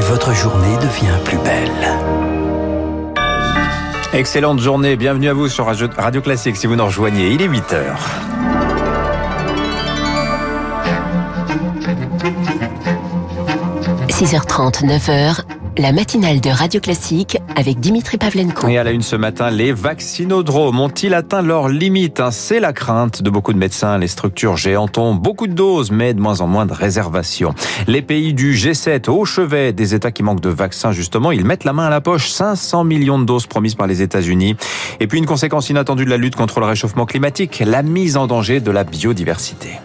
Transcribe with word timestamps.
et 0.00 0.02
votre 0.04 0.32
journée 0.34 0.76
devient 0.78 1.18
plus 1.24 1.36
belle. 1.38 1.70
Excellente 4.12 4.58
journée, 4.58 4.96
bienvenue 4.96 5.28
à 5.28 5.34
vous 5.34 5.48
sur 5.48 5.66
Radio 5.66 6.22
Classique 6.22 6.56
si 6.56 6.66
vous 6.66 6.74
nous 6.76 6.86
rejoignez, 6.86 7.30
il 7.30 7.42
est 7.42 7.46
8 7.46 7.72
heures.– 7.74 8.08
6h30, 14.08 14.84
9h, 14.84 15.42
la 15.80 15.92
matinale 15.92 16.42
de 16.42 16.50
Radio 16.50 16.78
Classique 16.78 17.38
avec 17.56 17.80
Dimitri 17.80 18.18
Pavlenko. 18.18 18.68
Et 18.68 18.76
à 18.76 18.84
la 18.84 18.90
une 18.90 19.00
ce 19.00 19.16
matin, 19.16 19.50
les 19.50 19.72
vaccinodromes 19.72 20.78
ont-ils 20.78 21.14
atteint 21.14 21.40
leurs 21.40 21.68
limites 21.68 22.20
hein? 22.20 22.30
C'est 22.30 22.60
la 22.60 22.74
crainte 22.74 23.22
de 23.22 23.30
beaucoup 23.30 23.54
de 23.54 23.58
médecins. 23.58 23.96
Les 23.96 24.08
structures 24.08 24.58
géantes 24.58 24.98
ont 24.98 25.14
beaucoup 25.14 25.46
de 25.46 25.54
doses, 25.54 25.90
mais 25.90 26.12
de 26.12 26.20
moins 26.20 26.42
en 26.42 26.46
moins 26.46 26.66
de 26.66 26.74
réservations. 26.74 27.54
Les 27.86 28.02
pays 28.02 28.34
du 28.34 28.52
G7 28.54 29.08
au 29.08 29.24
chevet 29.24 29.72
des 29.72 29.94
États 29.94 30.12
qui 30.12 30.22
manquent 30.22 30.42
de 30.42 30.50
vaccins, 30.50 30.92
justement, 30.92 31.32
ils 31.32 31.46
mettent 31.46 31.64
la 31.64 31.72
main 31.72 31.86
à 31.86 31.90
la 31.90 32.02
poche. 32.02 32.28
500 32.28 32.84
millions 32.84 33.18
de 33.18 33.24
doses 33.24 33.46
promises 33.46 33.74
par 33.74 33.86
les 33.86 34.02
États-Unis. 34.02 34.56
Et 35.00 35.06
puis 35.06 35.18
une 35.18 35.26
conséquence 35.26 35.70
inattendue 35.70 36.04
de 36.04 36.10
la 36.10 36.18
lutte 36.18 36.36
contre 36.36 36.60
le 36.60 36.66
réchauffement 36.66 37.06
climatique, 37.06 37.62
la 37.64 37.82
mise 37.82 38.18
en 38.18 38.26
danger 38.26 38.60
de 38.60 38.70
la 38.70 38.84
biodiversité. 38.84 39.80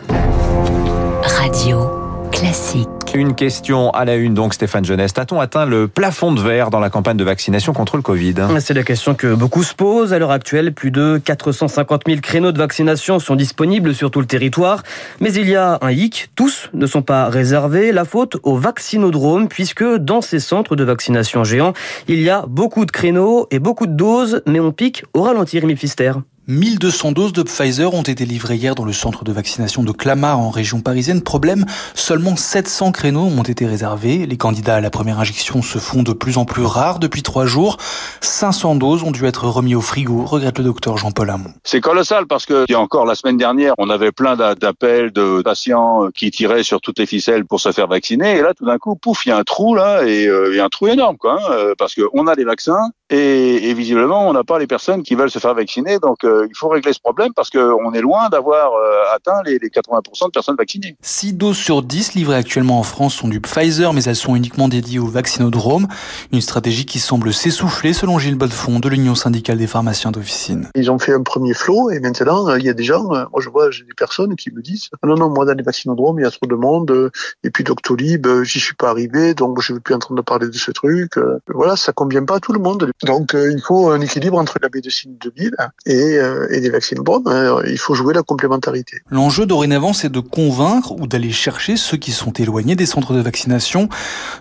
Radio 1.24 2.05
Classique. 2.36 2.90
Une 3.14 3.34
question 3.34 3.92
à 3.92 4.04
la 4.04 4.16
une, 4.16 4.34
donc 4.34 4.54
Stéphane 4.54 4.84
Jeunesse. 4.84 5.14
A-t-on 5.16 5.40
atteint 5.40 5.66
le 5.66 5.88
plafond 5.88 6.34
de 6.34 6.42
verre 6.42 6.70
dans 6.70 6.82
la 6.82 6.90
campagne 6.90 7.16
de 7.16 7.24
vaccination 7.24 7.72
contre 7.72 7.96
le 7.96 8.02
Covid? 8.02 8.36
C'est 8.60 8.74
la 8.74 8.84
question 8.84 9.16
que 9.16 9.34
beaucoup 9.34 9.64
se 9.64 9.74
posent. 9.74 10.12
À 10.12 10.20
l'heure 10.20 10.32
actuelle, 10.32 10.74
plus 10.74 10.92
de 10.92 11.22
450 11.24 12.02
000 12.06 12.20
créneaux 12.20 12.52
de 12.52 12.58
vaccination 12.58 13.20
sont 13.20 13.38
disponibles 13.38 13.96
sur 13.96 14.12
tout 14.12 14.20
le 14.20 14.26
territoire. 14.26 14.84
Mais 15.22 15.32
il 15.34 15.48
y 15.48 15.56
a 15.56 15.78
un 15.82 15.92
hic. 15.92 16.30
Tous 16.36 16.70
ne 16.74 16.86
sont 16.88 17.02
pas 17.02 17.30
réservés. 17.30 17.94
La 17.94 18.04
faute 18.04 18.36
au 18.44 18.58
vaccinodrome, 18.58 19.48
puisque 19.48 19.86
dans 19.86 20.20
ces 20.20 20.42
centres 20.42 20.76
de 20.76 20.84
vaccination 20.84 21.46
géants, 21.46 21.74
il 22.10 22.22
y 22.22 22.30
a 22.30 22.44
beaucoup 22.48 22.86
de 22.86 22.92
créneaux 22.92 23.48
et 23.50 23.60
beaucoup 23.60 23.88
de 23.88 23.94
doses, 23.94 24.42
mais 24.46 24.60
on 24.60 24.74
pique 24.74 25.06
au 25.14 25.22
ralenti, 25.22 25.58
Rémi 25.58 25.76
Pfister. 25.76 26.12
1200 26.48 27.12
doses 27.12 27.34
de 27.34 27.42
Pfizer 27.42 27.92
ont 27.92 28.04
été 28.04 28.24
livrées 28.24 28.56
hier 28.56 28.76
dans 28.76 28.86
le 28.86 28.94
centre 28.94 29.24
de 29.24 29.32
vaccination 29.32 29.82
de 29.82 29.92
Clamart 29.92 30.40
en 30.40 30.52
région 30.52 30.80
parisienne. 30.80 31.24
Problème, 31.24 31.66
seulement 31.96 32.36
700 32.36 32.92
créneaux 32.92 33.26
ont 33.26 33.42
été 33.42 33.66
réservés. 33.66 34.28
Les 34.28 34.38
candidats 34.38 34.76
à 34.76 34.82
la 34.82 34.92
première 34.92 35.20
injection 35.20 35.64
se 35.64 35.80
font 35.80 36.04
de 36.04 36.14
plus 36.14 36.38
en 36.38 36.46
plus 36.46 36.64
rares 36.64 37.00
depuis 37.00 37.24
trois 37.24 37.48
jours. 37.48 37.78
500 38.22 38.76
doses 38.76 39.02
ont 39.02 39.10
dû 39.10 39.26
être 39.26 39.48
remis 39.48 39.74
au 39.74 39.82
frigo, 39.82 40.24
regrette 40.24 40.60
le 40.60 40.66
docteur 40.66 40.98
Jean-Paul 40.98 41.32
Hamon. 41.32 41.50
C'est 41.64 41.82
colossal 41.82 42.28
parce 42.28 42.46
que, 42.46 42.72
encore 42.76 43.08
la 43.08 43.16
semaine 43.16 43.38
dernière, 43.38 43.74
on 43.80 43.90
avait 43.90 44.12
plein 44.12 44.36
d'appels 44.36 45.12
de 45.12 45.42
patients 45.42 46.10
qui 46.14 46.30
tiraient 46.30 46.62
sur 46.62 46.80
toutes 46.80 47.00
les 47.00 47.08
ficelles 47.08 47.46
pour 47.46 47.60
se 47.60 47.72
faire 47.72 47.88
vacciner. 47.88 48.38
Et 48.38 48.42
là, 48.44 48.54
tout 48.54 48.66
d'un 48.66 48.78
coup, 48.78 48.96
pouf, 48.96 49.26
il 49.26 49.30
y 49.30 49.32
a 49.32 49.38
un 49.38 49.44
trou 49.44 49.74
là 49.74 50.04
et 50.06 50.28
euh, 50.28 50.56
y 50.56 50.60
a 50.60 50.66
un 50.66 50.70
trou 50.70 50.88
énorme, 50.90 51.18
quoi, 51.18 51.40
hein, 51.42 51.74
parce 51.80 51.96
qu'on 51.96 52.28
a 52.28 52.36
des 52.36 52.44
vaccins 52.44 52.92
et, 53.10 53.70
et 53.70 53.74
visiblement, 53.74 54.28
on 54.28 54.34
n'a 54.34 54.44
pas 54.44 54.60
les 54.60 54.68
personnes 54.68 55.04
qui 55.04 55.16
veulent 55.16 55.32
se 55.32 55.40
faire 55.40 55.54
vacciner. 55.54 56.00
Donc, 56.00 56.24
euh, 56.24 56.35
il 56.50 56.56
faut 56.56 56.70
régler 56.70 56.94
ce 56.94 57.00
problème 57.00 57.32
parce 57.36 57.50
qu'on 57.50 57.94
est 57.94 58.02
loin 58.02 58.30
d'avoir 58.30 58.74
euh, 58.74 59.16
atteint 59.16 59.42
les, 59.46 59.58
les 59.60 59.70
80% 59.70 60.28
de 60.28 60.32
personnes 60.32 60.56
vaccinées. 60.56 60.96
6 61.02 61.34
doses 61.34 61.58
sur 61.58 61.82
10 61.82 62.14
livrées 62.14 62.36
actuellement 62.36 62.80
en 62.80 62.84
France 62.84 63.16
sont 63.16 63.28
du 63.28 63.42
Pfizer, 63.42 63.94
mais 63.94 64.04
elles 64.04 64.16
sont 64.16 64.36
uniquement 64.36 64.68
dédiées 64.68 65.00
au 65.00 65.08
vaccinodrome. 65.08 65.88
Une 66.32 66.42
stratégie 66.42 66.86
qui 66.86 67.00
semble 67.00 67.34
s'essouffler 67.34 67.94
selon 67.94 68.20
Gilles 68.20 68.38
Bodefond 68.38 68.80
de 68.80 68.90
l'Union 68.90 69.16
syndicale 69.16 69.58
des 69.58 69.68
pharmaciens 69.68 70.12
d'officine. 70.12 70.70
Ils 70.76 70.92
ont 70.92 71.00
fait 71.00 71.14
un 71.14 71.24
premier 71.24 71.54
flot 71.54 71.92
et 71.92 72.00
maintenant, 72.00 72.50
euh, 72.50 72.60
il 72.60 72.66
y 72.66 72.70
a 72.70 72.74
des 72.74 72.84
gens, 72.84 73.04
moi 73.04 73.40
je 73.40 73.50
vois, 73.50 73.72
j'ai 73.72 73.84
des 73.84 73.94
personnes 73.96 74.36
qui 74.36 74.52
me 74.52 74.62
disent 74.62 74.90
ah 75.02 75.08
non, 75.08 75.16
non, 75.16 75.30
moi 75.30 75.46
dans 75.46 75.54
les 75.54 75.64
vaccinodromes, 75.64 76.20
il 76.20 76.24
y 76.24 76.26
a 76.26 76.32
trop 76.32 76.48
de 76.48 76.56
monde 76.56 77.12
et 77.44 77.50
puis 77.50 77.64
Doctolib, 77.64 78.28
j'y 78.44 78.60
suis 78.60 78.76
pas 78.76 78.90
arrivé, 78.90 79.34
donc 79.34 79.62
je 79.62 79.72
ne 79.72 79.78
veux 79.78 79.82
plus 79.82 79.94
entendre 79.94 80.22
parler 80.24 80.48
de 80.48 80.54
ce 80.54 80.72
truc. 80.72 81.14
Voilà, 81.48 81.76
ça 81.76 81.94
convient 81.94 82.26
pas 82.26 82.36
à 82.36 82.40
tout 82.40 82.54
le 82.54 82.60
monde. 82.60 82.92
Donc 83.04 83.34
il 83.34 83.62
faut 83.62 83.90
un 83.90 84.02
équilibre 84.02 84.38
entre 84.38 84.58
la 84.62 84.70
médecine 84.74 85.18
de 85.20 85.32
ville 85.36 85.56
et, 85.86 86.20
et 86.52 86.62
des 86.62 86.70
vaccins 86.70 86.86
Hein. 87.26 87.62
Il 87.68 87.78
faut 87.78 87.94
jouer 87.94 88.14
la 88.14 88.24
complémentarité. 88.24 88.98
L'enjeu 89.10 89.46
dorénavant, 89.46 89.94
c'est 89.94 90.12
de 90.12 90.20
convaincre 90.20 90.92
ou 90.92 91.08
d'aller 91.08 91.32
chercher 91.32 91.78
ceux 91.78 91.98
qui 91.98 92.12
sont 92.12 92.32
éloignés 92.32 92.76
des 92.76 92.86
centres 92.86 93.14
de 93.14 93.22
vaccination. 93.22 93.90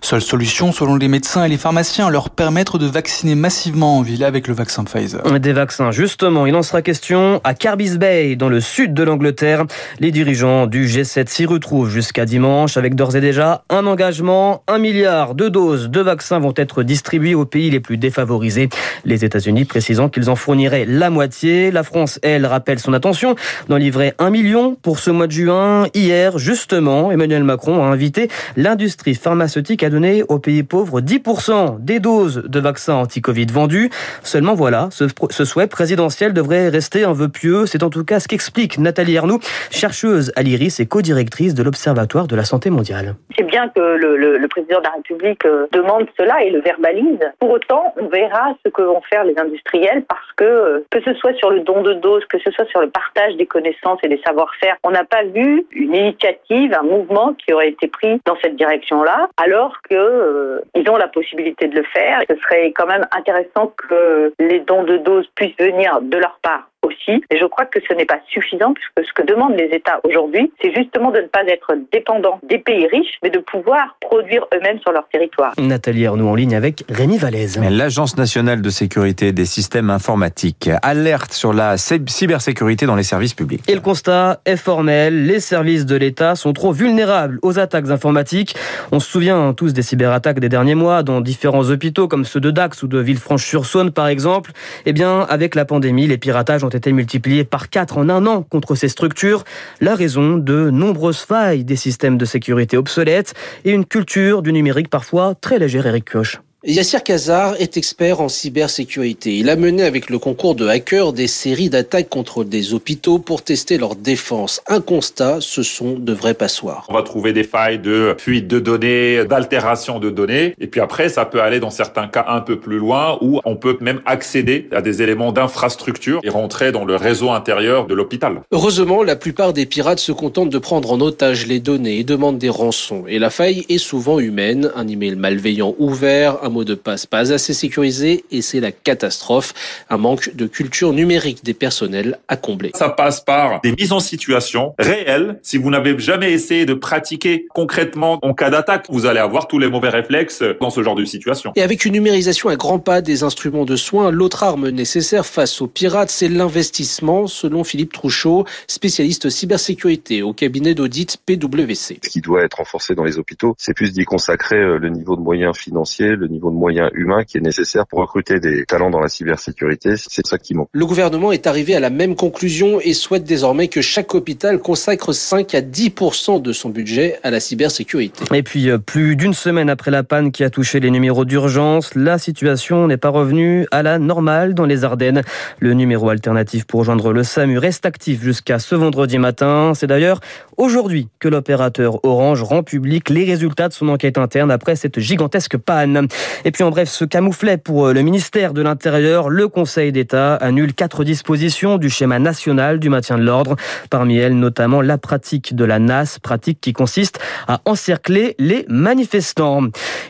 Seule 0.02 0.22
solution, 0.22 0.72
selon 0.72 0.96
les 0.96 1.08
médecins 1.08 1.44
et 1.44 1.48
les 1.48 1.56
pharmaciens, 1.56 2.10
leur 2.10 2.30
permettre 2.30 2.78
de 2.78 2.86
vacciner 2.86 3.34
massivement 3.34 3.98
en 3.98 4.02
ville 4.02 4.24
avec 4.24 4.48
le 4.48 4.54
vaccin 4.54 4.84
Pfizer. 4.84 5.22
Des 5.40 5.52
vaccins, 5.52 5.90
justement, 5.90 6.46
il 6.46 6.54
en 6.54 6.62
sera 6.62 6.82
question 6.82 7.40
à 7.44 7.54
Carbis 7.54 7.98
Bay, 7.98 8.36
dans 8.36 8.48
le 8.48 8.60
sud 8.60 8.94
de 8.94 9.02
l'Angleterre. 9.02 9.64
Les 10.00 10.10
dirigeants 10.10 10.66
du 10.66 10.86
G7 10.86 11.28
s'y 11.28 11.46
retrouvent 11.46 11.90
jusqu'à 11.90 12.24
dimanche 12.24 12.76
avec 12.76 12.94
d'ores 12.94 13.16
et 13.16 13.20
déjà 13.20 13.64
un 13.70 13.86
engagement. 13.86 14.62
Un 14.68 14.78
milliard 14.78 15.34
de 15.34 15.48
doses 15.48 15.88
de 15.88 16.00
vaccins 16.00 16.38
vont 16.38 16.54
être 16.56 16.82
distribuées 16.82 17.34
aux 17.34 17.46
pays 17.46 17.70
les 17.70 17.80
plus 17.80 17.96
défavorisés. 17.96 18.68
Les 19.04 19.24
États-Unis 19.24 19.64
précisant 19.64 20.08
qu'ils 20.08 20.30
en 20.30 20.36
fourniraient 20.36 20.86
la 20.86 21.10
moitié. 21.10 21.70
La 21.74 21.82
France, 21.82 22.20
elle, 22.22 22.46
rappelle 22.46 22.78
son 22.78 22.92
attention 22.92 23.34
d'en 23.68 23.78
livrer 23.78 24.14
un 24.20 24.30
million 24.30 24.76
pour 24.76 25.00
ce 25.00 25.10
mois 25.10 25.26
de 25.26 25.32
juin. 25.32 25.88
Hier, 25.92 26.38
justement, 26.38 27.10
Emmanuel 27.10 27.42
Macron 27.42 27.82
a 27.82 27.86
invité 27.86 28.28
l'industrie 28.56 29.16
pharmaceutique 29.16 29.82
à 29.82 29.90
donner 29.90 30.22
aux 30.28 30.38
pays 30.38 30.62
pauvres 30.62 31.00
10% 31.00 31.80
des 31.80 31.98
doses 31.98 32.44
de 32.46 32.60
vaccins 32.60 32.94
anti-Covid 32.94 33.46
vendus. 33.46 33.90
Seulement 34.22 34.54
voilà, 34.54 34.88
ce, 34.92 35.08
souhait 35.44 35.66
présidentiel 35.66 36.32
devrait 36.32 36.68
rester 36.68 37.02
un 37.02 37.12
vœu 37.12 37.28
pieux. 37.28 37.66
C'est 37.66 37.82
en 37.82 37.90
tout 37.90 38.04
cas 38.04 38.20
ce 38.20 38.28
qu'explique 38.28 38.78
Nathalie 38.78 39.18
Arnoux, 39.18 39.40
chercheuse 39.72 40.30
à 40.36 40.42
l'IRIS 40.42 40.78
et 40.78 40.86
co-directrice 40.86 41.54
de 41.54 41.64
l'Observatoire 41.64 42.28
de 42.28 42.36
la 42.36 42.44
santé 42.44 42.70
mondiale. 42.70 43.16
C'est 43.36 43.46
bien 43.46 43.68
que 43.74 43.80
le, 43.80 44.46
président 44.46 44.78
de 44.78 44.84
la 44.84 44.90
République 44.90 45.44
euh, 45.46 45.66
demande 45.72 46.06
cela 46.16 46.44
et 46.44 46.50
le 46.50 46.60
verbalise. 46.60 47.18
Pour 47.40 47.50
autant, 47.50 47.92
on 48.00 48.06
verra 48.06 48.54
ce 48.64 48.70
que 48.70 48.82
vont 48.82 49.00
faire 49.10 49.24
les 49.24 49.36
industriels 49.36 50.04
parce 50.08 50.32
que, 50.36 50.44
euh, 50.44 50.86
que 50.90 51.02
ce 51.02 51.12
soit 51.14 51.34
sur 51.34 51.50
le 51.50 51.63
don 51.64 51.82
de 51.82 51.94
doses, 51.94 52.24
que 52.26 52.38
ce 52.38 52.50
soit 52.50 52.66
sur 52.66 52.80
le 52.80 52.90
partage 52.90 53.36
des 53.36 53.46
connaissances 53.46 53.98
et 54.02 54.08
des 54.08 54.20
savoir-faire, 54.24 54.76
on 54.84 54.90
n'a 54.90 55.04
pas 55.04 55.24
vu 55.24 55.66
une 55.72 55.94
initiative, 55.94 56.74
un 56.74 56.82
mouvement 56.82 57.34
qui 57.34 57.52
aurait 57.52 57.70
été 57.70 57.88
pris 57.88 58.20
dans 58.24 58.36
cette 58.42 58.56
direction-là, 58.56 59.28
alors 59.36 59.78
que 59.88 59.94
euh, 59.94 60.60
ils 60.74 60.88
ont 60.88 60.96
la 60.96 61.08
possibilité 61.08 61.68
de 61.68 61.76
le 61.76 61.84
faire. 61.84 62.22
Ce 62.28 62.36
serait 62.36 62.72
quand 62.72 62.86
même 62.86 63.06
intéressant 63.12 63.72
que 63.76 64.32
les 64.38 64.60
dons 64.60 64.84
de 64.84 64.98
doses 64.98 65.26
puissent 65.34 65.56
venir 65.58 66.00
de 66.02 66.18
leur 66.18 66.38
part 66.42 66.68
aussi. 66.84 67.22
Et 67.30 67.38
je 67.38 67.46
crois 67.46 67.66
que 67.66 67.78
ce 67.88 67.94
n'est 67.94 68.04
pas 68.04 68.20
suffisant 68.28 68.72
puisque 68.74 69.08
ce 69.08 69.12
que 69.12 69.26
demandent 69.26 69.56
les 69.56 69.70
États 69.72 70.00
aujourd'hui, 70.04 70.52
c'est 70.62 70.74
justement 70.74 71.10
de 71.10 71.20
ne 71.20 71.26
pas 71.26 71.42
être 71.46 71.74
dépendants 71.92 72.38
des 72.48 72.58
pays 72.58 72.86
riches, 72.86 73.18
mais 73.22 73.30
de 73.30 73.38
pouvoir 73.38 73.96
produire 74.00 74.46
eux-mêmes 74.54 74.78
sur 74.80 74.92
leur 74.92 75.08
territoire. 75.08 75.52
Nathalie 75.58 76.06
Arnaud 76.06 76.28
en 76.28 76.34
ligne 76.34 76.54
avec 76.54 76.84
Rémi 76.88 77.18
Vallès. 77.18 77.58
L'Agence 77.70 78.16
nationale 78.16 78.62
de 78.62 78.70
sécurité 78.70 79.32
des 79.32 79.44
systèmes 79.44 79.90
informatiques 79.90 80.70
alerte 80.82 81.32
sur 81.32 81.52
la 81.52 81.76
cybersécurité 81.76 82.86
dans 82.86 82.96
les 82.96 83.02
services 83.02 83.34
publics. 83.34 83.62
Et 83.68 83.74
le 83.74 83.80
constat 83.80 84.40
est 84.44 84.56
formel, 84.56 85.26
les 85.26 85.40
services 85.40 85.86
de 85.86 85.96
l'État 85.96 86.34
sont 86.34 86.52
trop 86.52 86.72
vulnérables 86.72 87.38
aux 87.42 87.58
attaques 87.58 87.90
informatiques. 87.90 88.54
On 88.92 89.00
se 89.00 89.10
souvient 89.10 89.52
tous 89.54 89.72
des 89.72 89.82
cyberattaques 89.82 90.40
des 90.40 90.48
derniers 90.48 90.74
mois 90.74 91.02
dans 91.02 91.20
différents 91.20 91.68
hôpitaux 91.70 92.08
comme 92.08 92.24
ceux 92.24 92.40
de 92.40 92.50
Dax 92.50 92.82
ou 92.82 92.88
de 92.88 92.98
Villefranche-sur-Saône 92.98 93.92
par 93.92 94.08
exemple. 94.08 94.52
Eh 94.86 94.92
bien, 94.92 95.20
avec 95.20 95.54
la 95.54 95.64
pandémie, 95.64 96.06
les 96.06 96.18
piratages 96.18 96.64
ont 96.64 96.68
été 96.74 96.92
multipliés 96.92 97.44
par 97.44 97.70
4 97.70 97.98
en 97.98 98.08
un 98.08 98.26
an 98.26 98.42
contre 98.42 98.74
ces 98.74 98.88
structures. 98.88 99.44
La 99.80 99.94
raison 99.94 100.36
de 100.36 100.70
nombreuses 100.70 101.20
failles 101.20 101.64
des 101.64 101.76
systèmes 101.76 102.18
de 102.18 102.24
sécurité 102.24 102.76
obsolètes 102.76 103.34
et 103.64 103.72
une 103.72 103.84
culture 103.84 104.42
du 104.42 104.52
numérique 104.52 104.90
parfois 104.90 105.34
très 105.34 105.58
légère, 105.58 105.86
Eric 105.86 106.10
Koch. 106.10 106.40
Yassir 106.66 107.02
Kazar 107.02 107.60
est 107.60 107.76
expert 107.76 108.22
en 108.22 108.30
cybersécurité. 108.30 109.36
Il 109.36 109.50
a 109.50 109.56
mené 109.56 109.82
avec 109.82 110.08
le 110.08 110.18
concours 110.18 110.54
de 110.54 110.66
hackers 110.66 111.12
des 111.12 111.26
séries 111.26 111.68
d'attaques 111.68 112.08
contre 112.08 112.42
des 112.42 112.72
hôpitaux 112.72 113.18
pour 113.18 113.42
tester 113.42 113.76
leur 113.76 113.96
défense. 113.96 114.62
Un 114.66 114.80
constat, 114.80 115.42
ce 115.42 115.62
sont 115.62 115.98
de 115.98 116.12
vrais 116.14 116.32
passoires. 116.32 116.86
On 116.88 116.94
va 116.94 117.02
trouver 117.02 117.34
des 117.34 117.44
failles 117.44 117.80
de 117.80 118.14
fuite 118.16 118.48
de 118.48 118.60
données, 118.60 119.26
d'altération 119.26 119.98
de 119.98 120.08
données. 120.08 120.54
Et 120.58 120.66
puis 120.66 120.80
après, 120.80 121.10
ça 121.10 121.26
peut 121.26 121.42
aller 121.42 121.60
dans 121.60 121.68
certains 121.68 122.08
cas 122.08 122.24
un 122.28 122.40
peu 122.40 122.58
plus 122.58 122.78
loin 122.78 123.18
où 123.20 123.40
on 123.44 123.56
peut 123.56 123.76
même 123.82 124.00
accéder 124.06 124.66
à 124.72 124.80
des 124.80 125.02
éléments 125.02 125.32
d'infrastructure 125.32 126.20
et 126.22 126.30
rentrer 126.30 126.72
dans 126.72 126.86
le 126.86 126.96
réseau 126.96 127.30
intérieur 127.30 127.86
de 127.86 127.92
l'hôpital. 127.92 128.40
Heureusement, 128.52 129.02
la 129.02 129.16
plupart 129.16 129.52
des 129.52 129.66
pirates 129.66 129.98
se 129.98 130.12
contentent 130.12 130.48
de 130.48 130.58
prendre 130.58 130.92
en 130.92 131.00
otage 131.02 131.46
les 131.46 131.60
données 131.60 131.98
et 131.98 132.04
demandent 132.04 132.38
des 132.38 132.48
rançons. 132.48 133.04
Et 133.06 133.18
la 133.18 133.28
faille 133.28 133.66
est 133.68 133.76
souvent 133.76 134.18
humaine. 134.18 134.70
Un 134.74 134.88
email 134.88 135.16
malveillant 135.16 135.74
ouvert, 135.78 136.42
un 136.42 136.53
mot 136.54 136.64
de 136.64 136.74
passe 136.74 137.06
pas 137.06 137.32
assez 137.32 137.52
sécurisé 137.52 138.24
et 138.30 138.42
c'est 138.42 138.60
la 138.60 138.72
catastrophe. 138.72 139.52
Un 139.90 139.98
manque 139.98 140.34
de 140.34 140.46
culture 140.46 140.92
numérique 140.92 141.44
des 141.44 141.54
personnels 141.54 142.18
à 142.28 142.36
combler. 142.36 142.70
Ça 142.74 142.88
passe 142.88 143.20
par 143.20 143.60
des 143.62 143.72
mises 143.72 143.92
en 143.92 144.00
situation 144.00 144.74
réelles. 144.78 145.38
Si 145.42 145.58
vous 145.58 145.70
n'avez 145.70 145.98
jamais 145.98 146.32
essayé 146.32 146.64
de 146.64 146.74
pratiquer 146.74 147.46
concrètement 147.50 148.18
en 148.22 148.34
cas 148.34 148.50
d'attaque, 148.50 148.86
vous 148.88 149.06
allez 149.06 149.20
avoir 149.20 149.48
tous 149.48 149.58
les 149.58 149.68
mauvais 149.68 149.88
réflexes 149.88 150.42
dans 150.60 150.70
ce 150.70 150.82
genre 150.82 150.94
de 150.94 151.04
situation. 151.04 151.52
Et 151.56 151.62
avec 151.62 151.84
une 151.84 151.92
numérisation 151.92 152.48
à 152.48 152.56
grands 152.56 152.78
pas 152.78 153.02
des 153.02 153.22
instruments 153.22 153.64
de 153.64 153.76
soins, 153.76 154.10
l'autre 154.10 154.42
arme 154.42 154.68
nécessaire 154.68 155.26
face 155.26 155.60
aux 155.60 155.66
pirates, 155.66 156.10
c'est 156.10 156.28
l'investissement, 156.28 157.26
selon 157.26 157.64
Philippe 157.64 157.92
Trouchot, 157.92 158.44
spécialiste 158.66 159.28
cybersécurité 159.28 160.22
au 160.22 160.32
cabinet 160.32 160.74
d'audit 160.74 161.16
PwC. 161.26 161.98
Ce 162.02 162.08
qui 162.08 162.20
doit 162.20 162.42
être 162.42 162.58
renforcé 162.58 162.94
dans 162.94 163.04
les 163.04 163.18
hôpitaux, 163.18 163.54
c'est 163.58 163.74
plus 163.74 163.92
d'y 163.92 164.04
consacrer 164.04 164.56
euh, 164.56 164.78
le 164.78 164.88
niveau 164.88 165.16
de 165.16 165.20
moyens 165.20 165.56
financiers, 165.56 166.16
le 166.16 166.28
niveau 166.28 166.43
de 166.50 166.56
moyens 166.56 166.90
humains 166.94 167.24
qui 167.24 167.38
est 167.38 167.40
nécessaire 167.40 167.86
pour 167.86 168.00
recruter 168.00 168.40
des 168.40 168.64
talents 168.64 168.90
dans 168.90 169.00
la 169.00 169.08
cybersécurité. 169.08 169.94
C'est 169.96 170.26
ça 170.26 170.38
qui 170.38 170.54
manque. 170.54 170.68
Le 170.72 170.86
gouvernement 170.86 171.32
est 171.32 171.46
arrivé 171.46 171.74
à 171.74 171.80
la 171.80 171.90
même 171.90 172.16
conclusion 172.16 172.80
et 172.80 172.92
souhaite 172.92 173.24
désormais 173.24 173.68
que 173.68 173.80
chaque 173.80 174.14
hôpital 174.14 174.58
consacre 174.58 175.12
5 175.12 175.54
à 175.54 175.60
10% 175.60 176.42
de 176.42 176.52
son 176.52 176.70
budget 176.70 177.18
à 177.22 177.30
la 177.30 177.40
cybersécurité. 177.40 178.24
Et 178.34 178.42
puis, 178.42 178.70
euh, 178.70 178.78
plus 178.78 179.16
d'une 179.16 179.34
semaine 179.34 179.70
après 179.70 179.90
la 179.90 180.02
panne 180.02 180.32
qui 180.32 180.44
a 180.44 180.50
touché 180.50 180.80
les 180.80 180.90
numéros 180.90 181.24
d'urgence, 181.24 181.94
la 181.94 182.18
situation 182.18 182.86
n'est 182.86 182.96
pas 182.96 183.08
revenue 183.08 183.66
à 183.70 183.82
la 183.82 183.98
normale 183.98 184.54
dans 184.54 184.66
les 184.66 184.84
Ardennes. 184.84 185.22
Le 185.58 185.74
numéro 185.74 186.08
alternatif 186.08 186.64
pour 186.64 186.80
rejoindre 186.80 187.12
le 187.12 187.22
SAMU 187.22 187.58
reste 187.58 187.86
actif 187.86 188.22
jusqu'à 188.22 188.58
ce 188.58 188.74
vendredi 188.74 189.18
matin. 189.18 189.72
C'est 189.74 189.86
d'ailleurs 189.86 190.20
aujourd'hui 190.56 191.08
que 191.18 191.28
l'opérateur 191.28 192.04
Orange 192.04 192.42
rend 192.42 192.62
public 192.62 193.10
les 193.10 193.24
résultats 193.24 193.68
de 193.68 193.72
son 193.72 193.88
enquête 193.88 194.18
interne 194.18 194.50
après 194.50 194.76
cette 194.76 195.00
gigantesque 195.00 195.56
panne. 195.56 196.08
Et 196.44 196.50
puis 196.50 196.62
en 196.62 196.70
bref, 196.70 196.88
ce 196.88 197.04
camouflet 197.04 197.56
pour 197.56 197.86
euh, 197.86 197.92
le 197.92 198.02
ministère 198.02 198.52
de 198.52 198.62
l'Intérieur, 198.62 199.28
le 199.28 199.48
Conseil 199.48 199.92
d'État 199.92 200.34
annule 200.36 200.74
quatre 200.74 201.04
dispositions 201.04 201.78
du 201.78 201.90
schéma 201.90 202.18
national 202.18 202.78
du 202.78 202.88
maintien 202.88 203.18
de 203.18 203.22
l'ordre. 203.22 203.56
Parmi 203.90 204.16
elles, 204.16 204.38
notamment 204.38 204.80
la 204.80 204.98
pratique 204.98 205.54
de 205.54 205.64
la 205.64 205.78
NAS, 205.78 206.18
pratique 206.22 206.60
qui 206.60 206.72
consiste 206.72 207.18
à 207.48 207.60
encercler 207.64 208.34
les 208.38 208.64
manifestants. 208.68 209.62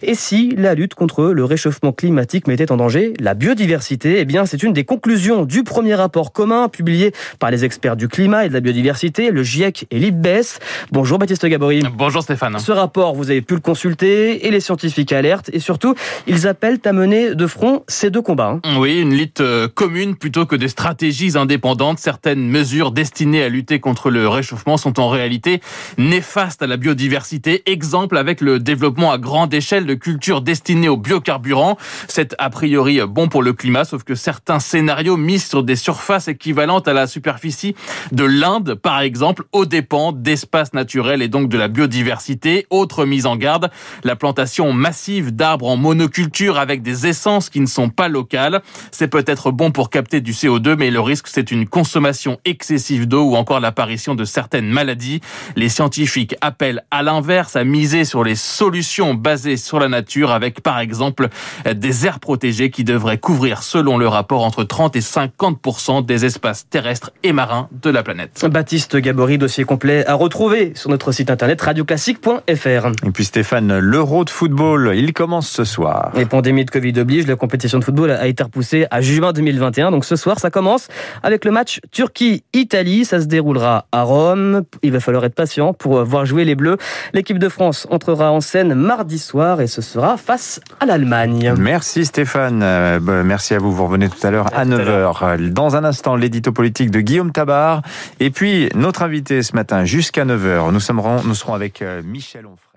Et 0.03 0.15
si 0.15 0.55
la 0.57 0.75
lutte 0.75 0.95
contre 0.95 1.25
le 1.25 1.45
réchauffement 1.45 1.93
climatique 1.93 2.47
mettait 2.47 2.73
en 2.73 2.77
danger 2.77 3.15
la 3.21 3.35
biodiversité, 3.35 4.21
eh 4.21 4.25
bien 4.25 4.47
c'est 4.47 4.63
une 4.63 4.73
des 4.73 4.85
conclusions 4.85 5.45
du 5.45 5.63
premier 5.63 5.95
rapport 5.95 6.33
commun 6.33 6.69
publié 6.69 7.13
par 7.39 7.51
les 7.51 7.65
experts 7.65 7.97
du 7.97 8.09
climat 8.09 8.47
et 8.47 8.49
de 8.49 8.55
la 8.55 8.61
biodiversité, 8.61 9.31
le 9.31 9.43
GIEC 9.43 9.87
et 9.91 9.99
l'IPBES. 9.99 10.59
Bonjour 10.93 11.19
Baptiste 11.19 11.47
Gabory. 11.47 11.83
Bonjour 11.97 12.23
Stéphane. 12.23 12.59
Ce 12.59 12.73
rapport, 12.73 13.15
vous 13.15 13.31
avez 13.31 13.43
pu 13.43 13.55
le 13.55 13.61
consulter 13.61 14.47
et 14.47 14.51
les 14.51 14.61
scientifiques 14.61 15.13
alertent 15.13 15.51
et 15.53 15.61
surtout, 15.61 15.95
ils 16.27 16.47
appellent 16.47 16.81
à 16.85 16.93
mener 16.93 17.35
de 17.35 17.47
front 17.47 17.85
ces 17.89 18.11
deux 18.11 18.23
combats. 18.23 18.61
Hein. 18.65 18.77
Oui, 18.79 19.01
une 19.01 19.15
lutte 19.15 19.41
euh, 19.41 19.69
commune 19.69 20.17
plutôt 20.17 20.47
que 20.47 20.57
des 20.57 20.69
stratégies 20.69 21.37
indépendantes. 21.37 21.99
Certaines 21.99 22.49
mesures 22.49 22.93
destinées 22.93 23.43
à 23.43 23.49
lutter 23.49 23.81
contre 23.81 24.11
le 24.11 24.29
réchauffement 24.29 24.77
sont 24.77 25.01
en 25.01 25.09
réalité 25.09 25.61
néfastes 25.99 26.63
à 26.63 26.67
la 26.67 26.77
biodiversité. 26.77 27.63
Exemple 27.67 28.17
avec 28.17 28.41
le 28.41 28.59
développement 28.59 29.13
à 29.13 29.19
grande 29.19 29.53
échelle 29.53 29.87
de 29.87 29.95
cultures 29.95 30.41
destinées 30.41 30.89
aux 30.89 30.97
biocarburants. 30.97 31.77
C'est 32.09 32.35
a 32.39 32.51
priori 32.51 33.01
bon 33.07 33.29
pour 33.29 33.43
le 33.43 33.53
climat, 33.53 33.85
sauf 33.85 34.05
que 34.05 34.15
certains 34.15 34.61
scénarios 34.61 35.17
misent 35.17 35.49
sur 35.49 35.63
des 35.63 35.77
surfaces 35.77 36.29
équivalentes 36.29 36.89
à 36.89 36.93
la 36.93 37.07
superficie 37.07 37.75
de 38.13 38.25
l'Inde, 38.25 38.75
par 38.75 39.01
exemple, 39.01 39.45
aux 39.53 39.67
dépens 39.67 40.13
d'espaces 40.13 40.73
naturels 40.75 41.23
et 41.23 41.29
donc 41.29 41.49
de 41.49 41.59
la 41.59 41.69
biodiversité. 41.69 42.67
Autre 42.71 43.05
mise 43.05 43.27
en 43.27 43.37
garde, 43.37 43.71
la 44.03 44.17
plantation 44.17 44.73
massive 44.73 45.35
d'arbres 45.35 45.69
en 45.69 45.77
monoculture 45.95 46.59
avec 46.59 46.83
des 46.83 47.07
essences 47.07 47.49
qui 47.49 47.61
ne 47.61 47.67
sont 47.67 47.89
pas 47.89 48.09
locales. 48.09 48.63
C'est 48.91 49.09
peut-être 49.09 49.53
bon 49.53 49.71
pour 49.71 49.91
capter 49.91 50.21
du 50.21 50.33
CO2, 50.33 50.75
mais 50.77 50.91
le 50.91 51.01
risque, 51.01 51.29
c'est 51.29 51.53
une 51.53 51.69
consommation 51.69 52.39
excessive 52.45 53.07
d'eau 53.07 53.23
ou 53.23 53.37
encore 53.37 53.61
l'apparition 53.61 54.17
de 54.17 54.25
certaines 54.25 54.67
maladies. 54.67 55.21
Les 55.55 55.69
scientifiques 55.69 56.35
appellent 56.41 56.83
à 56.91 57.03
l'inverse 57.03 57.55
à 57.55 57.63
miser 57.63 58.05
sur 58.05 58.25
les 58.25 58.35
solutions 58.35 59.15
basées 59.15 59.57
sur 59.57 59.79
la 59.79 59.89
nature 59.89 60.33
avec 60.33 60.63
par 60.63 60.81
exemple 60.81 61.29
des 61.73 62.07
aires 62.07 62.19
protégées 62.19 62.71
qui 62.71 62.83
devraient 62.83 63.19
couvrir 63.19 63.63
selon 63.63 63.97
le 63.97 64.09
rapport 64.09 64.45
entre 64.45 64.65
30 64.65 64.97
et 64.97 65.01
50% 65.01 66.05
des 66.05 66.25
espaces 66.25 66.69
terrestres 66.69 67.13
et 67.23 67.33
marins 67.33 67.69
de 67.71 67.91
la 67.91 68.03
planète. 68.03 68.45
Baptiste 68.51 68.97
Gabory, 68.97 69.39
dossier 69.39 69.65
complet 69.65 70.05
à 70.07 70.15
retrouver 70.15 70.73
sur 70.75 70.91
notre 70.91 71.13
site 71.13 71.31
internet 71.31 71.61
radioclassique.fr. 71.61 73.07
Et 73.07 73.11
puis 73.13 73.25
Stéphane, 73.25 73.79
l'Euro 73.79 74.25
de 74.25 74.31
football, 74.31 74.93
il 74.97 75.13
commence 75.13 75.49
ce 75.49 75.65
soir. 75.65 75.84
Les 76.15 76.27
pandémies 76.27 76.65
de 76.65 76.71
Covid 76.71 76.99
oblige, 76.99 77.27
la 77.27 77.37
compétition 77.37 77.79
de 77.79 77.85
football 77.85 78.11
a 78.11 78.27
été 78.27 78.43
repoussée 78.43 78.87
à 78.91 79.01
juin 79.01 79.33
2021. 79.33 79.91
Donc 79.91 80.05
ce 80.05 80.17
soir, 80.17 80.39
ça 80.39 80.51
commence 80.51 80.89
avec 81.23 81.45
le 81.45 81.51
match 81.51 81.81
Turquie-Italie. 81.91 83.05
Ça 83.05 83.21
se 83.21 83.27
déroulera 83.27 83.87
à 83.93 84.03
Rome. 84.03 84.63
Il 84.83 84.93
va 84.93 85.01
falloir 85.01 85.25
être 85.25 85.35
patient 85.35 85.73
pour 85.73 86.05
voir 86.05 86.27
jouer 86.27 86.45
les 86.45 86.55
Bleus. 86.55 86.77
L'équipe 87.13 87.39
de 87.39 87.49
France 87.49 87.87
entrera 87.91 88.31
en 88.33 88.41
scène 88.41 88.75
mardi 88.75 89.19
soir 89.19 89.61
et 89.61 89.67
ce 89.67 89.83
sera 89.83 90.17
face 90.17 90.61
à 90.81 90.87
l'Allemagne. 90.87 91.55
Merci 91.59 92.05
Stéphane. 92.05 92.63
Euh, 92.63 92.99
bah, 93.01 93.23
merci 93.25 93.55
à 93.55 93.59
vous. 93.59 93.73
Vous 93.73 93.85
revenez 93.85 94.09
tout 94.09 94.27
à 94.27 94.31
l'heure 94.31 94.47
à 94.55 94.65
9h. 94.65 95.51
Dans 95.51 95.77
un 95.77 95.85
instant, 95.85 96.17
l'édito 96.17 96.53
politique 96.53 96.91
de 96.91 97.01
Guillaume 97.01 97.33
Tabar. 97.33 97.83
Et 98.21 98.31
puis, 98.31 98.69
notre 98.75 99.03
invité 99.03 99.43
ce 99.43 99.55
matin 99.55 99.85
jusqu'à 99.85 100.25
9h. 100.25 100.73
Nous, 100.73 100.81
sommes, 100.81 101.03
nous 101.25 101.35
serons 101.35 101.55
avec 101.55 101.83
euh, 101.83 102.03
Michel 102.05 102.47
Onfray. 102.47 102.74